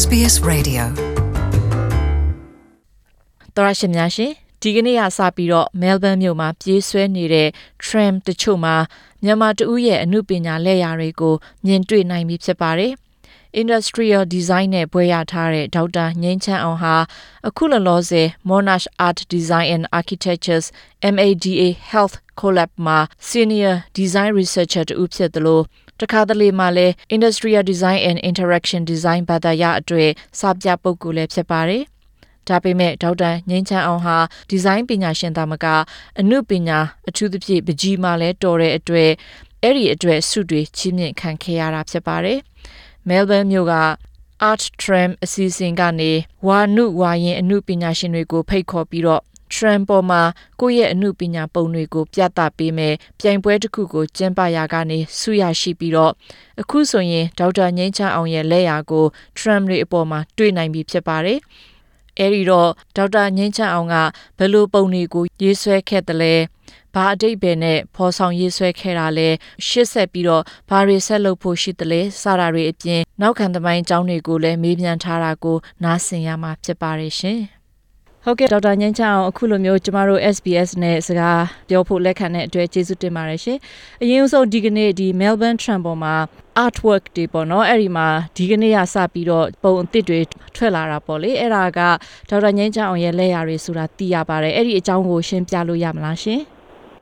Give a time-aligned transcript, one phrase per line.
[0.00, 0.82] SBS Radio
[3.56, 7.48] တော်ရရှိများရှင်ဒီကနေ့ကစပြီးတော့ Melbourne မြို့မှာပြေးဆွဲနေတဲ့
[7.84, 8.76] tram တချို့မှာ
[9.24, 11.34] မြန်မာတဦးရဲ့အမှုပညာလက်ရာတွေကို
[11.64, 12.92] မြင်တွေ့နိုင်ပြီဖြစ်ပါတယ်။
[13.62, 16.96] Industrial Design နဲ့ဘွဲ့ရထားတဲ့ဒေါက်တာငိမ့်ချမ်းအောင်ဟာ
[17.48, 20.66] အခုလောလောဆယ် Monash Art Design and Architectures
[21.14, 22.98] MADA Health Collab မှာ
[23.28, 25.64] Senior Design Researcher တူဖြစ်တယ်လို့
[26.02, 31.82] တခါတလေမှလည်း Industrial Design and Interaction Design ဘာသာရပ်အတွေ့စာပြပုဂ္ဂိုလ်လည်းဖြစ်ပါတယ်။
[32.48, 34.16] ဒါပေမဲ့ဒေါက်တာငင်းချမ်းအောင်ဟာ
[34.50, 35.66] ဒီဇိုင်းပညာရှင်သားမက
[36.20, 39.10] အမှုပညာအထူးသဖြင့်ပကြီးမှလည်းတော်တဲ့အတွက်
[39.62, 42.38] အဲ့ဒီအတွက်ဆုတွေချီးမြှင့်ခံခဲ့ရတာဖြစ်ပါတယ်။
[43.08, 43.74] Melbourne မြို့က
[44.50, 46.12] Art Tram အစီအစဉ်ကနေ
[46.46, 49.22] ဝါနုဝါရင်အမှုပညာရှင်တွေကိုဖိတ်ခေါ်ပြီးတော့
[49.54, 50.22] tram ပေါ်မှာ
[50.60, 56.12] ကိုယ့်ရဲ့အမှုပညာပုံတွေကိုပြသပေးမယ်ပြိုင်ပွဲတစ်ခုကိုကျင်းပရာကနေဆုရရှိပြီးတော့
[56.60, 59.04] အခုဆိုရင်ဒေါက်တာငိမ့်ချအောင်ရဲ့လက်ရာကို
[59.38, 61.40] tram တွေအပေါ်မှာတွေ့နိုင်ပြီဖြစ်ပါတယ်
[62.18, 63.96] အဲဒီတော့ဒေါက်တာငိမ့်ချအောင်က
[64.38, 66.34] ဘယ်လိုပုံတွေကိုရေးဆွဲခဲ့တယ်လဲ
[66.94, 69.28] ဘာအတိတ်ပဲနဲ့ဖော်ဆောင်ရေးဆွဲခဲ့တာလဲ
[69.66, 77.40] ရှစ်ဆက်ပြီးတော့ဘာတွေဆက်လုပ်ဖို့ရှိတယ်လဲစတာတွေအပြင်နောက်ခံသမိုင်းအကြောင်းတွေကိုလည်းမေးမြန်းထားတာကိုနားဆင်ရမှာဖြစ်ပါတယ်ရှင်။
[78.26, 83.58] ဟုတ်ကဲ့ဒေါက်တာညင်းချအောင်အခုလိုမျိုးကျမတို့ SBS နဲ့စကားပြောဖို့လက်ခံတဲ့အတွက်ကျေးဇူးတင်ပါတယ်ရှင်။
[84.02, 86.14] အရင်ဆုံးဒီကနေ့ဒီ Melbourne Tram ပေါ်မှာ
[86.64, 90.20] artwork တွေပေါ့နော်အဲ့ဒီမှာဒီကနေ့ကစပြီးတော့ပုံအသစ်တွေ
[90.56, 91.80] ထွက်လာတာပေါ့လေအဲ့ဒါက
[92.30, 96.42] ဒေါက်တာညင်းချအောင်ရဲ့လက်ရာတွေဆိုတာသိရပါတယ်အဲ့ဒီအကြောင်းကိုရှင်းပြလို့ရမလားရှင်။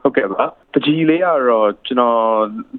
[0.03, 2.17] ဟုတ်ကဲ့ပါပကြီးလေးကတော့ကျွန်တော်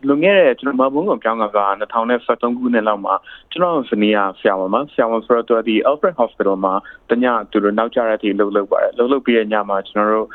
[0.08, 3.16] လွန်ခဲ့တဲ့ကျွန်တော်မဘုံကိုပြောင်းကက2013ခုနှစ်လောက်မှာ
[3.52, 6.74] ကျွန်တော်ဇနီးကဆရာမမဆရာမဆိုတော့ဒီ Alfred Hospital မှာ
[7.10, 10.28] တညသူတို့နောက်ကြတဲ့အထိလှုပ်လှုပ်ပါတယ်လှုပ်လှုပ်ပြီးတဲ့ညမှာကျွန်တော်တို့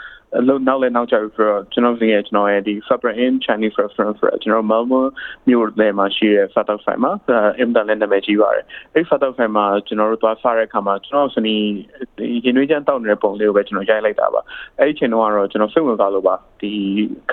[0.46, 5.10] လို့နောက်လည်းနောက်ကျပြီဆိုတော့ကျွန်တော်စီရဲ့ကျွန်တော်ရဲ့ဒီ Supper in Chinese restaurant ဆိုတော့ကျွန်တော် Melbourne
[5.48, 7.12] မြို့ထဲမှာရှိတဲ့ Fat Dog Fight မှာ
[7.58, 8.64] အင်တာနက်နာမည်ကြီးပါတယ်
[8.94, 11.54] အဲ့ Fat Dog Fight မှာကျွန်တော်တို့သွားစားတဲ့အခါမှာကျွန်တော်စနီ
[12.44, 14.40] ရင်နွေးချမ်းတောက်နေတဲ့ပုံလေးကိုပဲကျွန်တော်ရိုက်လိုက်တာပါ
[14.78, 16.72] အဲ့ဒီချိန်တော့ကတော့ကျွန်တော်စိတ်ဝင်စားလို့ပါဒီ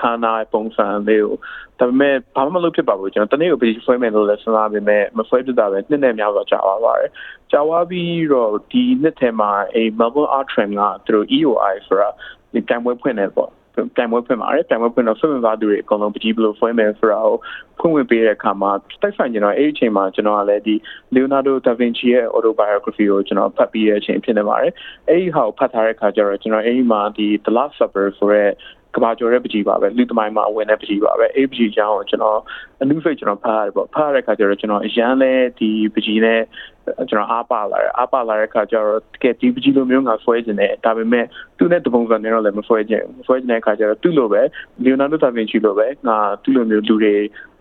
[0.00, 1.34] ခါနာပုံစံလေးကို
[1.80, 7.10] ဒါပေမဲ့ဘာမှမလုပ်ဖြစ်ပါဘူးကျွန်တော်တနေ့ကိုပြီးဆွဲမယ်လို့လည်းစဉ်းစားပေမဲ့မဆွဲဖြစ်တာပဲနှစ်နဲ့များတော့ကြာသွားပါတယ်
[7.52, 12.08] ကြာသွားပြီးတော့ဒီနှစ်ထဲမှာအဲ Melbourne Art Trend ကသူတို့ EOI ဆိုတာ
[12.54, 13.50] ဒီကံပွဲဖွင့်နေပေါ့
[13.96, 17.36] ကံပွဲဖွင့်ပါတယ်ကံပွဲဖွင့်တော့ဆွေးနွေးသားသူတွေအကုန်လုံးပကြီးဘလို့ဖွင့်မယ်ဆိုတာကို
[17.78, 18.70] ဖွင့်ဝင်ပေးတဲ့အခါမှာ
[19.02, 20.74] တိုက်ဆိုင်ကျွန်တော်အဲ့ဒီအချိန်မှာကျွန်တော်ကလည်းဒီ
[21.14, 24.72] Leonardo da Vinci ရဲ့ autobiography ကိုကျွန်တော်ဖတ်ပြီးတဲ့အချိန်ဖြစ်နေပါတယ်
[25.08, 28.50] အဲ့ဒီဟာကိုဖတ်ထားတဲ့အခါကျတော့ကျွန်တော်အဲ့ဒီမှာဒီ The Last Supper ဆိုတဲ့
[28.94, 32.40] ကဘာကျော်တဲ့ပကြီးပါပဲလူသမိုင်းမှာဝင်တဲ့ပကြီးပါပဲအဲ့ပကြီးကြောင်းကိုကျွန်တော်
[32.84, 36.40] အနုစိတ်ကျွန်တော်ဖတ်ရတယ်ပေါ့ဖတ်ရတဲ့ခါကျတော့ကျွန်တော်အရန်လဲဒီပကြီးနဲ့
[37.10, 41.24] ကျွန်တော်အားပါလာတယ်အားပါလာတဲ့ခါကျတော့တကယ်ဒီပကြီးလိုမျိုးငါဆွဲခြင်းနဲ့ဒါပေမဲ့
[41.58, 44.40] သူ့နဲ့တပုံစံနဲ့တော့လည်းမဆွဲခြင်းဆွဲခြင်းတဲ့ခါကျတော့သူ့လိုပဲ
[44.82, 47.14] လီယိုနာဒိုဒါဗင်ချီလိုပဲငါသူ့လိုမျိုးလူတွေ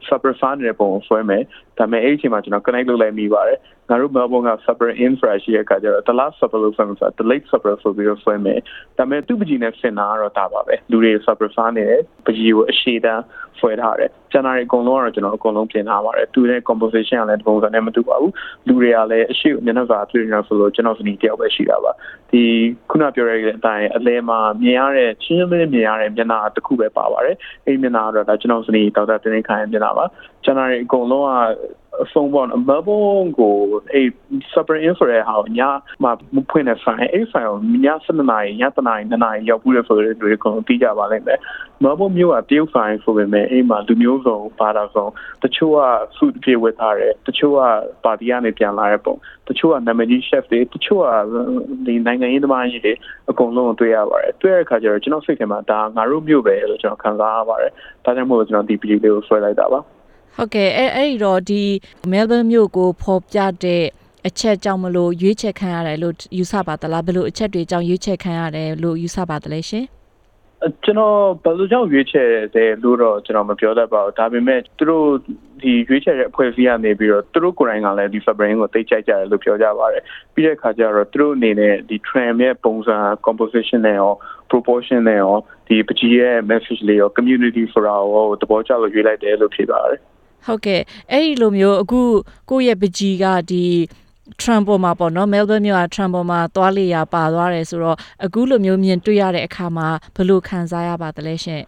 [0.07, 1.43] super fan တဲ့ပုံဆွဲမယ်
[1.79, 3.59] ဒါပေမဲ့အဲ့ဒီအချိန်မှာကျွန်တော် connect လုပ်လိုက်မိပါတယ်
[3.89, 8.59] ငါတို့ Melbourne က super infra ရှိတဲ့အခါကျတော့ the last super လို့ဆိုမှဆို the late super ဆိုပြီးတော့ဆွဲမယ်
[8.97, 13.23] ဒါပေမဲ့သူ့ပကြီးနဲ့ဆင်တာကတော့ဒါပါပဲလူတွေ super fan နေတယ်ပကြီးကိုအရှိတန်း
[13.59, 18.33] ဆွဲထားတယ် ကျန်တာတွေအကုန်လုံးကတော့ကျွန်တော်အကုန်လုံးပြင်ထားပါတယ်သူရဲ့ composition ကလည်းဒီပုံစံနဲ့မတူပါဘူး
[18.67, 21.91] လူတွေကလည်းအရှိမျက်နှာစာတွေ့နေဆိုလို့ကျွန်တော်စနီတယောက်ပဲရှိတာပါ
[22.31, 22.43] ဒီ
[22.89, 27.35] ခုနပြောရတဲ့အတိုင်းအလဲမှာမြင်ရတဲ့ချင်းချင်းလေးမြင်ရတဲ့မျက်နှာတစ်ခုပဲပါပါတယ်
[27.65, 30.05] အဲ့မျက်နှာကတော့ဒါကျွန်တော်စနီဒေါက်တာတင်နေခိုင်မျက်နှာပါ
[30.43, 31.33] ကျန်တာတွေအကုန်လုံးက
[32.01, 33.03] အဆုံးပေါ့မဘုံ
[33.39, 33.55] ကို
[33.93, 34.07] အဲ့
[34.53, 35.59] super infrared ဟာည
[36.03, 41.39] မှာမဖွင့်တဲ့ဆိုင်အဲ့ဆိုင်ကိုည7နာရီည7နာရီ2နာရီရောက်ပြီးရဆိုတဲ့တွေကတော့သိကြပါလိမ့်မယ်
[41.83, 45.07] မဘုံမျိုးကတရုတ်ဆိုင်ဆိုပေမဲ့အဲ့မှာလူမျိုးစုံဘာသာစုံ
[45.43, 45.79] တချို့က
[46.15, 47.59] food ပြေဝတ်ထားတယ်တချို့က
[48.03, 49.15] ပါတီကနေပြန်လာတဲ့ပုံ
[49.47, 51.07] တချို့ကနာမည်ကြီး chef တွေတချို့က
[51.85, 52.93] ဒီနိုင်ငံရေးသမားကြီးတွေ
[53.29, 57.71] အကုန်လုံးတွေ့ရပါတယ်တွေ့ရတဲ့အခါကျတော့ကျွန်တော်စိတ်ထဲမှာဒါငါတို့မျိုးပဲလို့ကျွန်တော်ခံစားရပါတယ်
[58.05, 59.79] ဒါကြောင့်မို့ကျွန်တော်ဒီ video လေးကိုဆွဲလိုက်တာပါ
[60.37, 61.63] ဟုတ်ကဲ့အဲ့အဲ့ဒီတော့ဒီ
[62.11, 63.83] Melbourne မြို့ကိုဖော်ပြတဲ့
[64.27, 69.85] အချက်ကြောင့်မလို့ရွေးချယ်ခံရတယ်လို့ယူဆပါသလားဘယ်လိုအချက်တွေကြောင့်ရွေးချယ်ခံရတယ်လို့ယူဆပါသလဲရှင်
[70.83, 75.07] ကျွန်တော်ဘယ်လိုကြောင့်ရွေးချယ်တယ်လို့တော့ကျွန်တော်မပြောတတ်ပါဘူးဒါပေမဲ့သူတို့
[75.61, 80.03] ဒီရွေးချယ်တဲ့အဖွဲ့အစည်းကနေပြီးတော့သူတို့ကိုယ်တိုင်ကလည်းဒီ Fabric ကိုသိကြိုက်ကြတယ်လို့ပြောကြပါတယ်
[80.33, 84.11] ပြီးတဲ့အခါကျတော့သူတို့အနေနဲ့ဒီ tram ရဲ့ပုံစံ composition နဲ့ရော
[84.51, 85.35] proportion နဲ့ရော
[85.67, 90.01] ဒီပကြီးရဲ့ message လေးရော community ဆိုတာကိုသဘောကျလို့ရွေးလိုက်တယ်လို့ဖြေပါတယ်
[90.47, 90.81] ဟုတ်ကဲ့
[91.11, 92.01] အဲ့ဒီလိုမျိုးအခု
[92.49, 93.65] ကိုယ့်ရဲ့ပကြီးကဒီ
[94.41, 101.63] Trump ပေါ်မှာပေါ့နော် Melbourne မြို့က Trump ပေါ်မှာသွားလေရပါသွားတယ်ဆိုတော့အခုလိုမျိုးမြင်တွေ့ရတဲ့အခါမှာဘယ်လိုခံစားရပါသလဲရှင်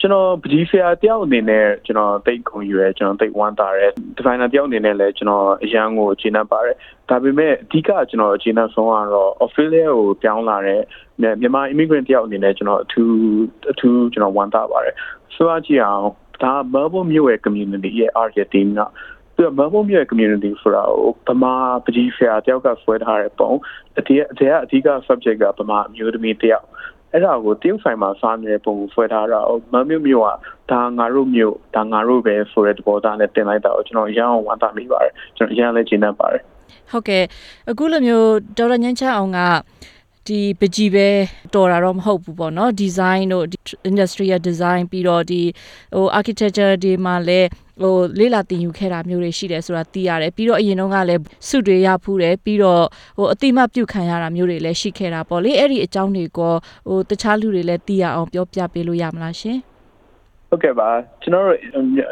[0.00, 6.76] ကျွန်တော်ပကြီးဆရာတယောက်အနေနဲ့ကျွန်တော်တိတ်ခုံယူရဲကျွန်တော်တိတ်ဝမ်းသာတယ်ဒီဇိုင်နာတယောက်အနေနဲ့လည်းကျွန်တော်အရန်ကိုအခြေနှက်ပါတယ်
[7.08, 10.80] ဒါပေမဲ့အဓိကကျွန်တော်အခြေနှက်ဆုံးကတော့ Australia ကိုပြောင်းလာတဲ့
[11.20, 13.14] မြန်မာ immigrant တယောက်အနေနဲ့ကျွန်တော်အထူး
[13.72, 14.94] အထူးကျွန်တော်ဝမ်းသာပါတယ်
[15.34, 16.06] ဆိုတော့ကြည့်အောင်
[16.42, 18.80] ဒါ Melbourne မြို့ရဲ့ community ရဲ့ art ရဲ့ team က
[19.36, 20.82] သူပြီးတော့မမုံမြရဲ့ community ဆိုတာ
[21.26, 21.54] ကိုဗမာ
[21.84, 23.50] ပကြီးဆရာတယောက်ကဆွဲထားတဲ့ပုံ
[23.98, 26.66] အတိအတဲ့အဓိက subject ကဗမာအမျိုးသမီးတယောက်
[27.12, 29.40] အဲ့ဒါကိုတရုတ်ဆိုင်မှာစားနေတဲ့ပုံကိုဆွဲထားတာ
[29.72, 30.28] မမျိုးမျိုးက
[30.70, 36.42] ဒါငါတို့မျိုးဒါငါတို့ပဲဆိုတဲ့သဘောသားနဲ့တင်လိုက်တာကိုကျွန်တော်ရအောင်ဝမ်းသာမိပါတယ်ကျွန်တော်ရမ်းလည်းကျေနပ်ပါတယ်
[36.90, 37.24] ဟုတ်ကဲ့
[37.70, 38.28] အခုလိုမျိုး
[38.58, 39.38] ဒေါက်တာညန်းချအောင်က
[40.26, 41.08] ဒီပကြီးပဲ
[41.54, 43.46] တော်တာတော့မဟုတ်ဘူးပေါ့နော် design တို့
[43.90, 45.42] industrial design ပြီးတော့ဒီ
[45.94, 47.48] ဟို architecture ဒီမှာလည်း
[47.82, 52.84] ဟိုလေးလာတင်ယူခဲ့တာမျိုးတွေရှိတယ်ဆိုတာသိရတယ်ပြီးတော့အရင်တုန်းကလည်းစုတွေရဖူးတယ်ပြီးတော့
[53.18, 56.54] ဟိုအတိမပြုတ်ခံရတာမျိုးတွေလည်းရှိခဲ့တာပေါ့လေအဲ့ဒီအကြောင်းတွေကို
[56.88, 59.58] ဟိုတခြားလူတွေလည်းသိရအောင်ပြောပြပေးလို့ရမလားရှင်
[60.50, 60.90] ဟုတ်ကဲ့ပါ
[61.22, 61.58] ကျွန်တော်တို့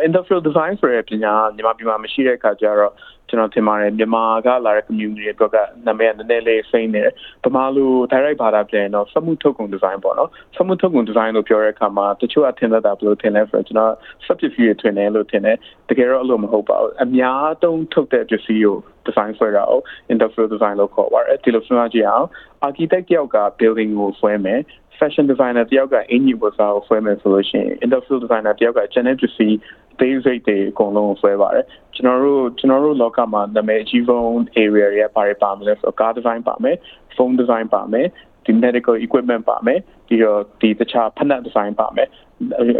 [0.09, 2.93] industrial design ဆိုတဲ့ပညာမြန်မာပြည်မှာမရှိတဲ့အခါကျတော့
[3.29, 5.57] ကျွန်တော်ထင်ပါတယ်မြန်မာကလာတဲ့ community တွေအတွက်က
[5.87, 7.15] နာမည်နည်းနည်းလေးစိမ့်နေတယ်။
[7.45, 13.93] ဗမာလို direct ဘာသာပြန်တော့စမှုထုတ်ကုန် design ပေါ့နော်။စမှုထုတ်ကုန် design လို့ပြောတဲ့အခါမှာတချို့အထင်သက်တာဘယ်လိုထင်လဲဆိုတော့ကျွန်တော်
[14.27, 15.57] subject view ထွင်တယ်လို့ထင်တယ်။
[15.89, 18.77] တကယ်တော့အဲ့လိုမဟုတ်ပါဘူး။အများတုံးထုတ်တဲ့ပစ္စည်းကို
[19.07, 19.81] design ဆွဲတာကို
[20.13, 22.27] industrial design လို့ခေါ်ပါတယ်။ဒီလိုစဉ်းစားကြည့်အောင်
[22.67, 24.61] architect တယောက်က building ကိုဆွဲမယ်
[25.01, 29.57] fashion designer တယောက်ကအင်ဂျီဝတ်စားကိုဆွဲမယ်ဆိုလို့ရှိရင် industrial designer တယောက်က channel ပစ္စည်း
[30.01, 34.29] basic တွေအကုန်လုံးဆွဲပါတယ်ကျွန်တော်တို့ကျွန်တော်တို့လောကမှာနာမည်အကြီးဆုံး
[34.63, 36.77] area တွေပါရပါမလဲဆိုတော့ car design ပါမယ်
[37.17, 38.07] phone design ပါမယ်
[38.45, 42.09] ဒီ medical equipment ပါမယ်ပြီးတော့ဒီတခြားဖက်နက် design ပါမယ်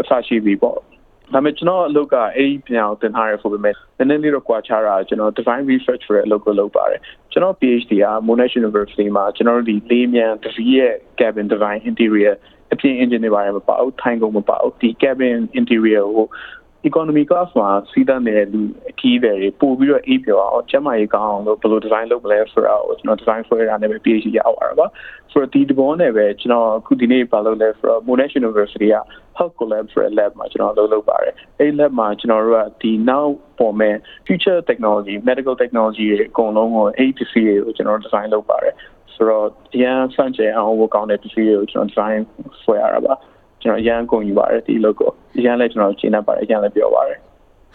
[0.01, 0.79] အစရှိပြီပေါ့
[1.33, 12.33] ဒါပေမဲ့ကျွန်တော်အလုပ်ကအဲ့ဒီပြန်အောင်သင်ထားရဆိုပေမဲ့နည်းနည်းလေးတော့ကွာခြားတာကျွန်တော် design research ဆိုတဲ့အလုပ်ကိုလုပ်ပါတယ်ကျွန်တော် PhD က Monash University မှာကျွန်တော်တို့ဒီလေးမြန်တစည်းရဲ့ cabin design interior
[12.73, 16.27] အပြင် engineer ဘာမှမပါဘူးထိုင်ကုန်မပါဘူးဒီ cabin interior ကို
[16.87, 24.87] economy class မှာစီးတန်းနေတဲ့လူအကြီးတွေပို့ပြီးတော့အေးပြောအောင်ကျမကြီးကောင်းအောင်လို့ဘယ်လို design လုပ်မလဲဆိုတာကိုကျွန်တော် design ဆွဲတာနဲ့ပဲ PhD ရအောင်ပါပါ
[25.31, 28.97] ဆိုတော့ဒီတဘောနဲ့ပဲကျွန်တော်အခုဒီနေ့ဘာလုပ်လဲဆိုတော့ Monash University က
[29.37, 33.25] Health Collab ဆိုတဲ့ lab မှာကျွန်တော်လုပ်လုပ်ပါတယ်အဲ့ lab မှာကျွန်တော်တို့ကဒီ now
[33.59, 33.95] ပေါ်မဲ့
[34.27, 38.73] future technology medical technology တွေအကုန်လုံးကို APC တွေကိုကျွန်တော် design လုပ်ပါတယ်
[39.13, 42.19] ဆိုတော့အရန်စန့်ကျင်အောင်ဝကောင်းတဲ့ပစ္စည်းတွေကိုကျွန်တော် design
[42.63, 43.13] ဆွဲရတာပါ
[43.61, 45.07] ကျွန်တော်အရန်ကုန်ယူပါတယ်ဒီ logo
[45.37, 47.17] အရန်လည်းကျွန်တော်ရှင်းနေပါတယ်အရန်လည်းပြောပါတယ်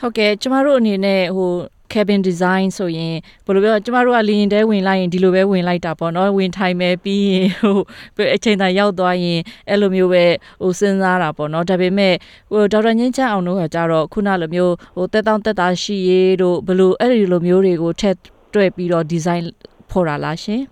[0.00, 1.52] ဟုတ်ကဲ့ကျမတို့အနေနဲ့ဟို
[1.92, 3.14] cabin design ဆိုရင်
[3.44, 10.24] ဘယ်လိုပြောကျမတို့ကလင်းတဲဝင်လိုက်ရင်ဒီလိုပဲဝင်လိုက်တာပေါ့နော်ဝင်ထိုင်မယ်ပြီးရင်ဟိုအချိန်တိုင်းရောက်သွားရင်အဲ့လိုမျိုးပဲ
[10.62, 12.14] ဟိုစဉ်းစားတာပေါ့နော်ဒါပေမဲ့
[12.52, 18.16] ဟိုဒေါက်တာငင်းချအောင်တို့ကကြတော့ခုနလိုမျိုးဟိုတက်တောင်းတက်တာရှိရေးတို့ဘယ်လိုအဲ့ဒီလိုမျိုးတွေကိုထက်
[18.54, 19.42] တွဲပြီးတော့ design
[19.90, 20.62] ဖော်တာလားရှင်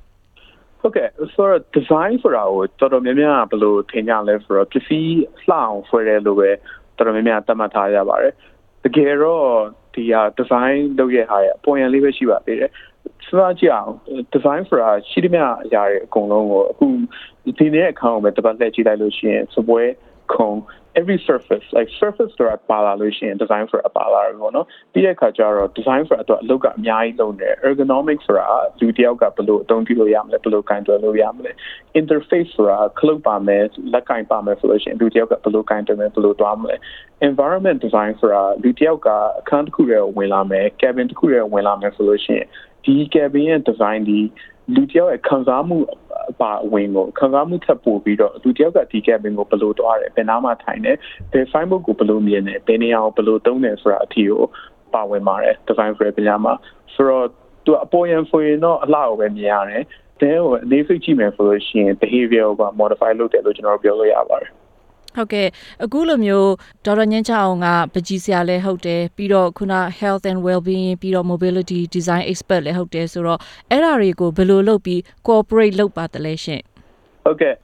[0.83, 5.15] ဟုတ်ကဲ့ဆိုတော့ design ဆိုတာကိုတော်တော်များများဘယ်လိုထင်ကြလဲဆိုတော့ပစ္စည်း
[5.49, 6.51] လှအောင်ဆွဲတယ်လို့ပဲ
[6.97, 8.35] တော်တော်များများသတ်မှတ်ထားရပါတယ်
[8.85, 9.47] တကယ်တော့
[9.95, 12.71] ဒီဟာ design လုပ်ရဟာရအပေါ်ရန်လေးပဲရှိပါသေးတယ်
[13.27, 13.93] စဉ်းစားကြည့်အောင်
[14.35, 16.87] design ဆိုတာရှိသမျှအရာတွေအကုန်လုံးကိုအခု
[17.59, 19.83] ဒီနေ့အခါကိုပဲတပတ်လှည့်ကြည့်လိုက်လို့ရှိရင်စပွဲ
[20.35, 20.51] ခုံ
[21.01, 28.49] every surface like surface ဆိုတာပါလာလို့ရှိရင် design ဆိုတာပါလာတယ်ပေါ့နော်ပြီးတဲ့အခါကျတော့ design ဆိုတာတော့အလုပ်ကအများကြီးလုပ်နေ ergonomic ဆိုတာ
[28.81, 31.53] လူတယောက်ကဘယ်လိုအသုံးပြုလို့ရမလဲဘယ်လိုကင်တွယ်လို့ရမလဲ
[32.01, 36.77] interface ဆိုတာခလုတ်ပါမယ်လက်ကင်ပါမယ်ဆိုလို့ရှိရင်လူတယောက်ကဘယ်လိုကင်တွယ်မယ်ဘယ်လိုသွားမလဲ
[37.29, 39.09] environment design ဆိုတာလူတယောက်က
[39.41, 42.47] အခန်းတစ်ခုထဲဝင်လာမယ် cabin တစ်ခုထဲဝင်လာမယ်ဆိုလို့ရှိရင်
[42.85, 44.21] ဒီ cabin ရဲ့ design ဒီ
[44.75, 45.99] လူတယောက်ရဲ့ခံစားမှုအ
[46.41, 50.97] ပါအဝင်ကိုခံစားမှုထပ်ပို့ပြီးတော့လူတယောက်ကဒီ cabin ကိုဘယ်လိုတွားတယ်ဘယ်နားမှာထိုင်တယ်
[51.33, 54.43] ဘယ် file book ကိုဘယ်လိုမြင်တယ်ဘယ်နေရာကိုဘယ်လိုသုံးတယ်ဆိုတာအထီကို
[54.95, 56.55] ပါဝင်ပါတယ် design ဆိုတဲ့ပညာမှာ
[56.95, 57.27] ဆိုတော့
[57.65, 59.85] သူအပေါ်ရန်ဆိုရင်တော့အလှကိုပဲမြင်ရတယ်
[60.21, 64.53] တဲ့ဟိုအနေစိတ်ကြည့်မယ်ဆိုလို့ရှိရင် behavior ကို modify လုပ်တယ်လို့ကျွန်တော်ပြောလို့ရပါတယ်
[65.17, 65.49] ဟုတ်ကဲ့
[65.85, 66.53] အခုလိုမျိုး
[66.85, 73.41] ဒေါက်တာညင်းချအောင်ကပကြီးစရာလည်းဟုတ်တယ်ပြီးတော့ခုန health and well-being ပြီးတော့ mobility design expert လည်းဟုတ်တယ်ဆိုတော့
[73.71, 76.63] အဲ့ဒါတွေကိုဘယ်လိုလုပ်ပြီး cooperate လုပ်ပါတလဲရှင်
[77.25, 77.55] ဟုတ်ကဲ့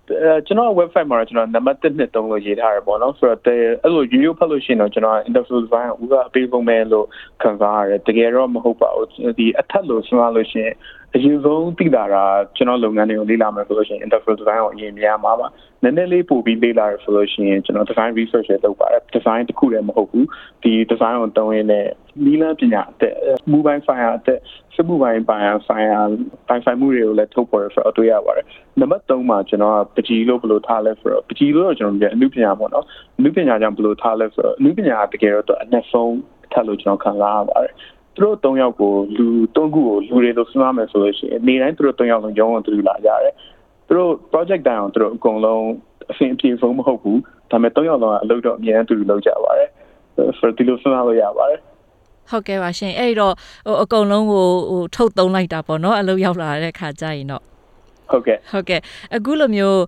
[0.46, 3.40] ကျွန်တော် website မှာကျွန်တော်နံပါတ်1နှစ်3လို့ရေးထားရပေါ့နော်ဆိုတော့
[3.82, 7.06] အဲ့လို video ဖတ်လို့ရှိရင်တော့ကျွန်တော် interview design ဥကအပေးဆုံးပဲလို့
[7.42, 10.74] ခံစားရတယ်တကယ်တော့မဟုတ်ပါဘူးဒီအထက်လို့စဉ်းစားလို့ရှိရင်
[11.16, 12.16] အရင်ဆုံးသိတာက
[12.56, 15.46] ကျွန်တော်လုပ်ငန်းတွေကိုလေ့လာမယ်ဆိုလို့ရှိရင် interface design ကိုအရင်များမှာပါ
[15.82, 20.26] နည်းနည်းလေးပို့ပြီးလေ့လာရဆိုလို့ရှိရင်ကျွန်တော် design research တွေလုပ်ပါတယ် design တစ်ခုတည်းမဟုတ်ဘူး
[20.62, 21.86] ဒီ design ကိုတုံးရင်းနဲ့
[22.24, 23.14] နီလန်းပညာအသက်
[23.52, 24.40] mobile file အသက်
[24.74, 26.00] စမှုပိုင်းပိုင်းဆိုင်ရာ
[26.48, 28.46] ပိုင်ဆိုင်မှုတွေကိုလည်းထုတ်ပေါ်ရဆိုတော့တွေ့ရပါတယ်
[28.80, 32.84] နံပါတ်3မှာကျွန်တော်ကပကြီးလို့ဘယ်လိုထားလဲဆိုတော့ပကြီးလို့တော့ကျွန်တော်ပြန်အမှုပညာပေါ့နော်
[33.18, 36.14] အမှုပညာကြောင့်ဘယ်လိုထားလဲဆိုတော့အမှုပညာတကယ်တော့အနက်ဆုံး
[36.52, 37.74] ထပ်လို့ကျွန်တော်ခံစားရပါတယ်
[38.18, 43.34] သူတို့၃ယောက်ကိုလူ၃ခုကိုလူတွေလို့စဉ်းစားမယ်ဆိုလို့ရှိရင်နေတိုင်းသူတို့၃ယောက်လုံးရုံးအောင်သူလာကြတယ်
[43.86, 45.64] သူတို့ project တိုင်းအောင်သူတို့အကုန်လုံး
[46.10, 47.20] အဆင်ပြေဆုံးမဟုတ်ဘူး
[47.50, 49.70] ဒါပေမဲ့၃ယောက်လုံးကအလုပ်တော့အများကြီးသူတို့လုပ်ကြပါတယ်
[50.38, 51.60] ဆိုတော့ဒီလိုစဉ်းစားလို့ရပါတယ်
[52.30, 53.34] ဟုတ်ကဲ့ပါရှင်အဲ့တော့
[53.66, 57.42] ဟိုအကုန်လုံးကိုဟိုထုတ်သုံးလိုက်တာပေါ့နော်အလုပ်ရောက်လာတဲ့ခါကျရင်တော့
[58.10, 58.80] ဟုတ်ကဲ့ဟုတ်ကဲ့
[59.14, 59.82] အခုလိုမျိုး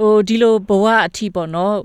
[0.00, 1.76] ဟိုဒီလိုဘဝအထိပေါ့နော်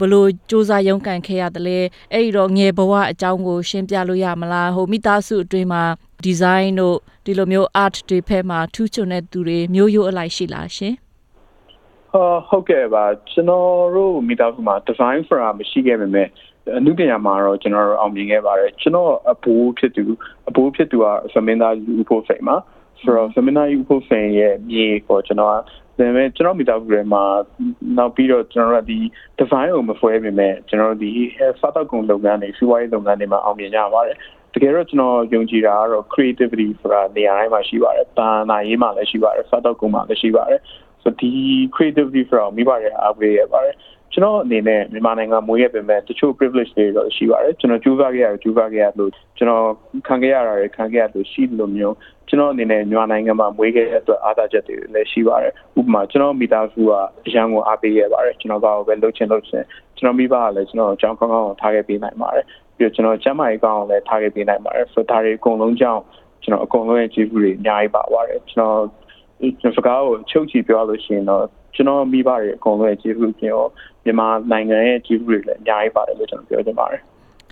[0.00, 1.78] ဘယ်လိုစူးစမ်းရုန်းကန်ခဲ့ရတယ်လဲ
[2.12, 5.82] အဲ့ဒီတော့ငယ်ဘဝအကြောင်းကို ရှင်းပြလို့ရမလားဟိုမိသားစုအတွင်းမှာ
[6.26, 10.94] design တို့ဒီလိုမျိုး art တွေဖက်မှာထူးချွန်တဲ့သူတွေမျိုးရိုးအလိုက်ရှိလားရှင်
[12.12, 16.28] ဟုတ်ဟုတ်ကဲ့ပါကျွန်တော်တို့မိသားစုမှာ design for မရှိခဲ့ပေမဲ့
[16.76, 20.04] အနုပညာမှာတော့ကျွန်တော်တို့အောင်မြင်ခဲ့ပါတယ်ကျွန်တော်အဘိုးဖြစ်သူ
[20.48, 22.56] အဘိုးဖြစ်သူကသမင်းသားယူဖို့စိတ်မှာ
[23.00, 25.58] ဆိုတော့သမင်းသားယူဖို့စိတ်ရဲ့မြေကိုကျွန်တော်ဒါ
[25.98, 27.22] ပေမဲ့ကျွန်တော်မိသားစုတွေမှာ
[27.98, 28.98] နောက်ပြီးတော့ကျွန်တော်တို့ဒီ
[29.38, 31.12] design ကိုမဖွဲပေမဲ့ကျွန်တော်တို့ဒီ
[31.60, 34.16] စားတော့ကုန်လုပ်ငန်းတွေစီးပွားရေးလုပ်ငန်းတွေမှာအောင်မြင်ကြပါတယ်
[34.54, 40.60] တကယ်တော့ကျွန်တော်ယုံကြည်တာကတော့ creativity ဆိုတာနေရာတိုင်းမှာရှိပါတယ်။ဘာသာရေးမှာလည်းရှိပါတယ်။စားတော့ကုန်မှာလည်းရှိပါတယ်။
[41.02, 41.30] ဆိုဒီ
[41.74, 43.76] creativity ဆိုတာမိဘတွေအားပေးရပါတယ်။
[44.12, 49.66] ကျွန်တော်အနေနဲ့မြန်မာနိုင်ငံမွေးရပေမဲ့တချို့ privilege တွေတော့ရှိပါတယ်ကျွန်တော်ကြိုးစားခဲ့ရတယ်ကြိုးစားခဲ့ရလို့ကျွန်တော်
[50.08, 51.96] ခံခဲ့ရတာတွေခံခဲ့ရလို့ရှိလို့မျိုး
[52.28, 56.92] ကျွန်တော်အနေနဲ့မြန်မာနိုင်ငံမှာမွေးခဲ့တဲ့အတွက်အားသာချက်တွေလည်းရှိပါတယ်ဥပမာကျွန်တော်မိသားစုက
[57.26, 59.62] အရန်ကိုအားပေးရပါတယ်ကျွန်တော်ဘာကိုပဲလုပ်ချင်လုပ်ချင်
[59.96, 62.44] ကျွန်တော်မိဘကလည်းကျွန်တော်အကြောင်းကောင်းကောင်းထားခဲ့ပေးနိုင်ပါတယ်
[62.76, 66.02] ပြီးတော့ကျွန်တော်ကျမ်းမာရေးကောင်းအောင်လည်းထားခဲ့ပေးနိုင်ပါတယ်ဆိုတော့ဒါတွေအကုန်လုံးကြောင့်
[66.42, 68.80] ကျွန်တော်အကုန်လုံးရဲ့ကျေးဇူးတွေအများကြီးပါပါတယ်ကျွန်တော်
[69.60, 73.64] ကျွန်တော်စကားကိုချုပ်ချီပြောလို့ရှိရင်တော့ကျွန်တော်မိဘတွေအကုန်လုံးရဲ့ကျေးဇူးပြင်ရော
[74.04, 77.02] မြန်မာနိုင်ငံရဲ့ကျေးဇူးတွေလည်းအများကြီးပါတယ်လို့ကျွန်တော်ပြောချင်ပါတယ်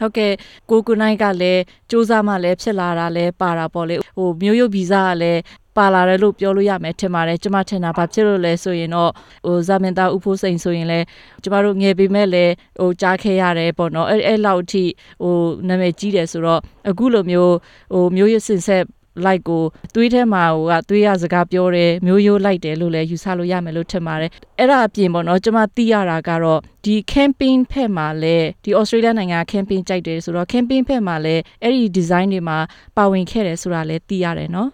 [0.00, 0.32] ဟုတ်ကဲ့
[0.70, 5.40] ကိုကုနိုင်ကလည်းစူးစမ်းမှလည်းဖြစ်လာတာလည်းပါတာပေါ့လေဟိုမျိုးရုပ်ဗီဇကလည်း
[5.76, 9.10] ပါလာတယ်လို့ပြောလို့ရမယ်ထင်ပါတယ်ကျမထင်တာဘာဖြစ်လို့လဲဆိုရင်တော့
[9.46, 11.04] ဟိုဇာမင်သားဥဖိုးစိန်ဆိုရင်လည်း
[11.42, 14.84] ကျမတို့ငယ်ပေမဲ့လည်းဟိုကြားခဲ့ရတယ်ပေါ့နော်အဲ့အဲ့လောက်အထိ
[15.22, 15.34] ဟို
[15.68, 16.60] နာမည်ကြီးတယ်ဆိုတော့
[16.90, 17.54] အခုလိုမျိုး
[17.94, 18.82] ဟိုမျိုးရစင်ဆက်
[19.25, 19.62] လိုက်ကို
[19.94, 32.59] သွေးထဲမှာဟိုကသွေးရစကားပြောတယ်မျိုးရိုးလိုက်တယ်လို့လည်းယူဆလို့ရမယ်လို့ထင်ပါတယ်အဲ့ဒါအပြင်ပေါ့နော်ကျွန်မသိရတာကတော့ဒီ camping ဖက်မှာလည်းဒီ Australia နိုင်ငံ camping ကြိုက်တယ်ဆိုတော့ camping ဖက်မှာလည်းအဲ့ဒီ design တွေမှာ
[32.97, 34.71] ပါဝင်ခဲ့တယ်ဆိုတာလည်းသိရတယ်နော်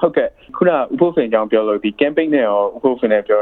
[0.00, 3.40] ဟုတ်ကဲ့ခုနဥပုသ်ဖင်ကြောင့်ပြောလို့ဒီ camping နဲ့ရောဥပုသ်ဖင်နဲ့ပြော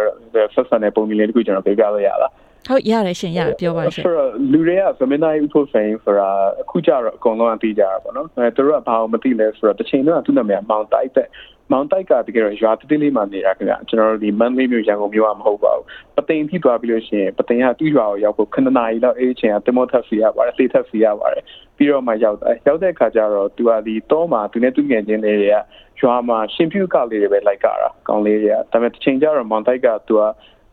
[0.55, 2.33] ဆက်ဆံတဲ့ပုံစံလေးတခုကျွန်တော်ပြပြလို့ရလား
[2.69, 6.29] ဟုတ်ရတယ်ရှင်ရပြောပါရှင်ဆိုတော့လူတွေကသမင်းသားဥပုဆိုင်ဆိုတာ
[6.61, 11.29] အခုကျတော့အကုန်လုံးအသိကြတာပေါ့နော်အဲသူတို့ကဘာလို့မသိလဲဆိုတော့တစ်ချိန်တော့သူ့နာမည်ကမောင်တိုက်တဲ့
[11.73, 15.85] မောင်တိုက်ကတကယ်တော့ရွာတတိလေးမှနေတာခင်ဗျကျွန်တော်တို့ဒီမန်လေးမျိုးရန်ကုန်မျိုးကမဟုတ်ပါဘူး
[16.17, 21.45] ပသိမ်ထိသွားပြီးလို့ရှိရင်ပသိမ်ကသူ့ရွာကိုရောက်ဖို့ခဏနာရီလောက်အေးချင်ကတမောထပ်စီရပါတယ်လေထပ်စီရပါတယ်
[21.77, 25.57] ပြီးတော့မှရောက်တယ်ရောက်တဲ့အခါကျတော့သူကဒီတော့မှသူနဲ့သူငယ်ချင်းလေးတွေက
[26.01, 30.23] ရွာမှာရှင်ဖြူကလေးတွေပဲလိုက်ကြတာကောင်းလေးတွေကဒါပေမဲ့တစ်ချိန်ကျတော့မောင်တိုက်ကသူက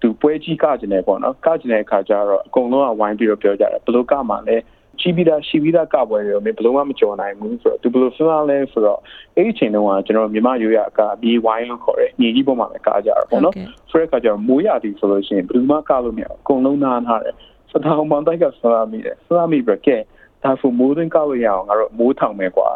[0.02, 4.64] သူပွဲကြီးကကျင်တယ်ပေါ့နော်ကကျင်တဲ့အခါကျတော့အကုန်လုံးကဝိုင်းပြီးတော့ပြောကြတယ်ဘလို့ကမှလည်း
[5.02, 9.00] ရှိပြီးသားရှိပြီးသားကပွဲတွေတော့မင်းဘလို့မှမကြော်နိုင်ဘူးဆိုတော့သူဘလို့စဉ်းစားလဲဆိုတော့
[9.36, 13.54] အဲ့ဒီချိန်တုန်းကကျွန်တော်မြန်မာရိုးရကအပြီးဝိုင်းလို့ခေါ်တယ်ညီကြီးပေါ်မှာပဲကားကြတာပေါ့နော်
[13.90, 17.36] ဆိုတဲ့အခါကျတော့မိုးရသည်ဆိုလို့ရှိရင်ဘယ်သူမှကလို့မရအကုန်လုံးနားထားတယ်
[17.72, 19.98] စတောင်းမောင်တိုက်ကဆွာမိတယ်ဆွာမိပြီးကဲ
[20.44, 22.70] ဒါဆိုမိုးသွင်းကလို့ရအောင်ငါတို့မိုးထောင်မယ်ကွာ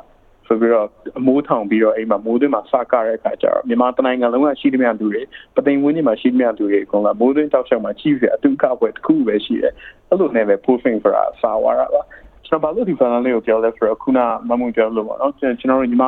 [0.51, 0.87] ဆိုပြီးတော့
[1.19, 5.21] အမိုးထောင်ပြီးတော့အိမ်မှာမိုးသွင်းမှာစကားတဲ့အခါကျတော့မြန်မာတနိုင်ငံလုံးကရှိသမျှလူတွေ
[5.55, 9.73] ပသိမ်ဝင်းကြီးမှာရှိသမျှလူတွေအကုန်လုံးမိုးသွင်းတောက်လျှောက်မှာကြီးပြီးအတူကပွဲတစ်ခုပဲရှိတယ်
[10.09, 12.01] အဲ့လိုနဲ့ပဲ posting for အစာဝါရပါ
[12.45, 16.05] ကျွန်တော်ဘာလို့ဒီ panel လေးကိုပြောလဲဆိုတော့ခုနမမှုပြောလို့ပေါ့နော်ကျွန်တော်တို့ညီမ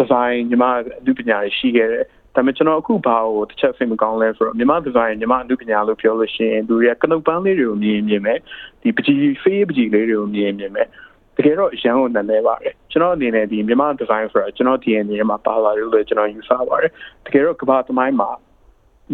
[0.00, 0.64] design ညီမ
[1.06, 2.04] လူပညာတွေရှိခဲ့တယ်
[2.34, 8.38] ဒါပေမဲ့ကျွန်တော်အခုဘာကိုတစ်ချက်စိတ်မကောင်းလဲဆိုတော့မြန်မာဒီဇိုင်းမြန်မာအမှုပညာလို့ပြောလို့ရှိရင်သူတွေကကနုတ်ပန်းလေးတွေကိုမြင်မြင်မယ်
[8.82, 10.88] ဒီပကြီးဖေးပကြီးလေးတွေကိုမြင်မြင်မယ်
[11.36, 16.90] တကယ်တော့ရန်ကိုနည်းနည်းပါတယ်ကျွန်တော်အနေနဲ့ဒီမြန်မာဒီဇိုင်းဆိုတာကျွန်တော် DNA မှာပါလာလို့လည်းကျွန်တော်ယူဆပါတယ်
[17.26, 18.30] တကယ်တော့ကမ္ဘာသမိုင်းမှာ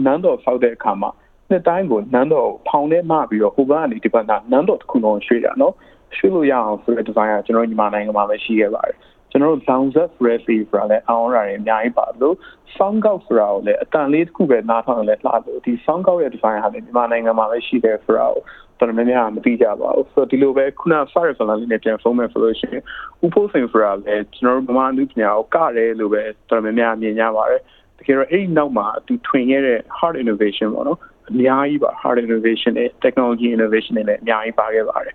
[0.04, 1.10] နန်းတော်ဆောက်တဲ့အခါမှာ
[1.50, 5.74] နှစ်တိုင်းကိုနန်းတော်ဖောင်ထဲမှပြီးတော့ဟိုကနေဒီဘက်ကနန်းတော်တစ်ခုလုံးရွှေ့တာနော်
[6.16, 8.96] ရွှေ့လို့ရအောင်ဆိုတဲ့ဒီဇိုင်းကကျွန်တော်ညီမနိုင်ငံမှာပဲရှိခဲ့ပါတယ်
[9.30, 12.36] ကျွန်တော်တို့ downset freely ဆိုတာလည်းအောင်ရရင်အများကြီးပါလို့
[12.76, 18.42] sound out ဆိုတာကိုလည်းအတန်လေးတစ်ခုပဲနားထောင်လည်းလှလို့ဒီ sound out ရဲ့ design ဟာလည်းမြန်မာနိုင်ငံမှာပဲရှိတယ်ဆိုတာကို
[18.82, 22.82] တော်တော်များများမသိကြပါဘူးဆိုတော့ဒီလိုပဲခုန fire file လေးနဲ့ပြန်ဖုန်းမယ်ဆိုလို့ရှိရင်
[23.24, 27.60] ဥပိုးစင်ဆိုတာလည်းကျွန်တော်တို့ဗမာလူပညာကိုကတယ်လို့ပဲတော်တော်များများမြင်ကြပါတယ်
[27.98, 30.98] တကယ်တော့အဲ့ဒီနောက်မှာသူထွင်ခဲ့တဲ့ hard innovation ပေါ့နော်
[31.30, 35.14] အများကြီးပါ hard innovation နဲ့ technology innovation တွေလည်းအများကြီးပါခဲ့ပါတယ်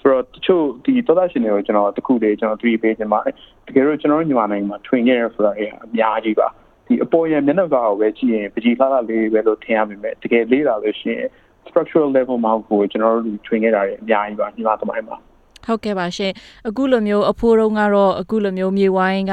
[0.00, 3.34] ဆိုတော့တချို့ဒီသောသားရှင်တွေကိုကျွန်တော်တခုလေးကျွန်တော်3ပေးခြင်းပါတယ်
[3.66, 5.62] တကယ်လို့ကျွန်တော်တို့ညီမနိုင်ငံမှာထွင်ခဲ့ရဆိုတာအ
[5.96, 6.48] များကြီးပါ
[6.86, 11.28] ဒီအပေါ်ရမျက်နှာကောက်ပဲကြည့်ရင်ပကြီးလှလှလေးပဲလို့ထင်ရမိမယ်တကယ်လေးလာလို့ရှိရင်
[11.68, 15.18] structural level မှာကိုကျွန်တော်တို့ထွင်ခဲ့တာတွေအများကြီးပါညီမသမိုင်းမှာ
[15.66, 16.32] ဟုတ်ကဲ့ပါရှင်
[16.68, 19.32] အခုလိုမျိုးအဖိုးတုံးကတော့အခုလိုမျိုးမြေဝိုင်းက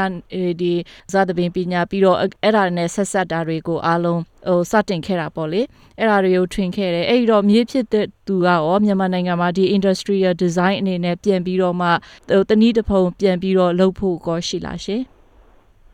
[0.61, 0.73] ဒီ
[1.11, 5.61] ဇာတပင်ပညာပြီးတော့အဲ့ဒါနဲ့ဆက်ဆက်တာတွေကိုအားလုံးဟိုစတင်ခဲ့တာပေါ့လေ
[5.97, 11.87] အဲ့ဒါတွေကိုထွင်ခဲ့တယ်အဲ့ဒီတော့မြေဖြစ်တဲ့သူကရောမြန်မာနိုင်ငံမှာဒီ industrial design အနေနဲ့ပြန်ပြီးတော့မှ
[12.29, 15.01] ဟိုတနည်းတစ်ဖုံပြန်ပြီးတော့လုပ်ဖို့ကောရှိလားရှင်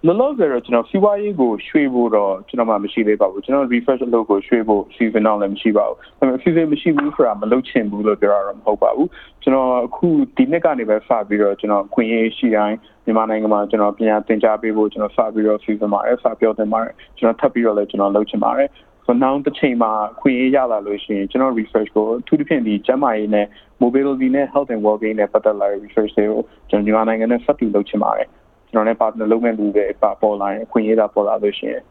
[0.05, 9.09] လောလောဆယ်တော့ကျွန်တော်စီးပွားရေးကိုရွှေ့ဖို့တော့ကျွန်တော်မှမရှိသေးပါဘူးကျွန်တော် refresh လုပ်ကိုရွှေ့ဖို့ season တော့လည်းမရှိပါဘူးဒါပေမဲ့ season မရှိဘူးဆိုတာမလုပ်ချင်ဘူးလို့ပြောရတော့မဟုတ်ပါဘူး
[9.43, 18.69] ကျွန်တော်အခုဒီနှစ်ကနေပဲစပြီးတော့ကျွန်တော်ခွင့်ရေးရှိတိုင်းမြန်မာနိုင်ငံမှာကျွန်တော်ပညာသင်ကြားပေးဖို့ကျွန်တော်စပြီးတော့ season မှာစပြောတင်ပါတယ်ကျွန်တော်ထပ်ပြီးတော့လည်းကျွန်တော်လုပ်ချင်ပါတယ်
[19.05, 23.47] ဆိုတော့နောက်တစ်ချိန်မှာခွင့်ရရလာလို့ရှိရင်ကျွန်တော် research ကိုအထူးသဖြင့်ဒီကျန်းမာရေးနဲ့
[23.83, 28.29] mobility နဲ့ health and well-being နဲ့ပတ်သက်လာတဲ့ research တွေကိုကျွန်တော်မြန်မာနိုင်ငံနဲ့ဆက်တူလုပ်ချင်ပါတယ်
[28.71, 31.83] ကျွန်တော်နဲ့ partner လုပ်မဲ့လူတွေပါပေါ်လာရင်ခွင့်ရတာပေါ်လာလို့ရှိရင်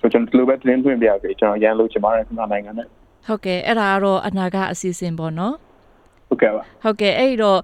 [0.00, 2.88] ဆိုကျွန်တော်ဒီလိုပဲသတင်းသွင်းပြရစီကျွန်တော်ရန်လုပ်ချင်ပါတယ်မြန်မာနိုင်ငံနဲ့
[3.26, 5.54] ဟုတ်ကဲ့အဲ့ဒါကတော့အနာကအစီအစဉ်ပေါ့နော်
[6.28, 7.58] ဟုတ်ကဲ့ပါဟုတ်ကဲ့အဲ့တော့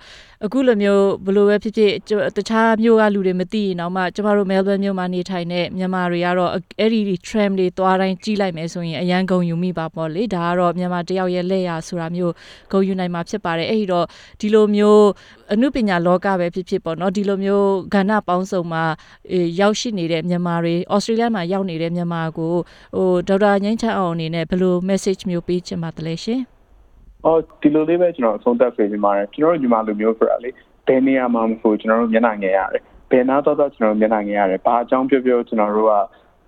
[0.44, 12.33] အခုလိုမျိုးဘလို့ပဲဖြစ်ဖြစ်ကျွန်တခြားမျိုးကလူတွေမသိရင်တော့မှကျမတို့ Melbourne မြို့မှာနေထိုင်တဲ့မြန်မာတွေကတော့အဲ့ဒီ tram တွေသွားတိုင်းကြီးလိုက်မယ်ဆိုရင်အရန်ဂုံယူမိပါပေါ့လေဒါကတော့မြန်မာတယောက်ရဲ့လက်ရဆိုတာမျိုး
[12.73, 14.06] ဂုံယူနိုင်မှာဖြစ်ပါတယ်အဲ့ဒီတော့
[14.40, 15.06] ဒီလိုမျိုး
[15.52, 18.85] အမှုပညာလောကပဲဖြစ်ဖြစ်ပေါ့နော်ဒီလိုမျိုးကဏ္ဍပေါင်းစုံမှာ
[19.30, 22.54] အေးရောက်ရှိနေတဲ့မြန်မာတွေဩစတြေးလျမှာရောက်နေတဲ့မြန်မာကို
[22.97, 26.53] ဟိုဒေါက်တာငိမ့်ချမ်းအောင်အနေနဲ့ဘယ်လို message မျိုးပေးချင်ပါသလဲရှင်
[27.24, 30.50] အော်ဒီလိုလေးပဲကျွန်တော်အဆုံးသတ်ပေးနေပါတယ်ကျွန်တော်တို့ညီမလူမျိုးဆိုတာလေ
[30.86, 35.94] ဘယ်နေရာမှာမဆိုကျွန်တော်တို့မျက်နှာငယ်ရတယ်ဘယ်နာတော့တော့ကျွန်တော်တို့မျက်နှာငယ်ရတယ်ဘာအကြောင်းပြောပြောကျွန်တော်တို့က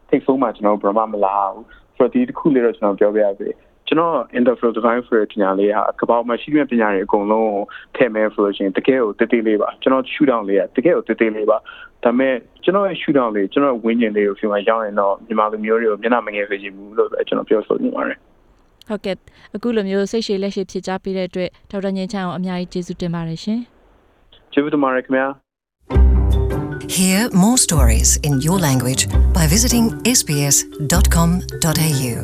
[0.09, 1.65] ထိတ်ဆုံးမှာကျွန်တော်တို့ဘယ်မှမလာဘူး
[1.97, 3.49] ဆိုတော့ဒီတစ်ခုလေးတော့ကျွန်တော်ပြောပြရစေ
[3.89, 7.63] ကျွန်တော် interval design ဆိုတဲ့ပညာလေးဟာကပောက်မှာရှိတဲ့ပညာတွေအကုန်လုံးကို
[7.97, 11.57] ထည့်မယ်ဆိုလို့ရှိရင်တကယ်ကိုတည်တည်လေးပါကျွန်တော် shoot down လေးကတကယ်ကိုတည်တည်လေးပါ
[12.05, 18.19] ဒါပေမဲ့ကျွန်တော်ရဲ့ shoot down လေးကျွန်တော်ဝင်းကျင်လေးကိုဖြေမှာရောက်ရင်တော့မြန်မာလူမျိုးတွေကိုမျက်နှာမငယ်စေချင်ဘူးလို့ပဲကျွန်တော်ပြောဆိုနေပါတယ်
[18.89, 19.17] ဟုတ်ကဲ့
[19.55, 23.61] အခုလိုမျိုးစိတ်ရှည်လက်ရှည်ဖြစ်ကြပေးတဲ့အတွက်ဒေါက်တာငင်းချမ်းအောင်အများကြီးကျေးဇူးတင်ပါတယ်ရှင်
[24.53, 25.27] ကျေးဇူးတင်ပါတယ်ခင်ဗျာ
[26.97, 29.03] Hear more stories in your language
[29.37, 29.85] by visiting
[30.19, 32.17] sbs.com.au.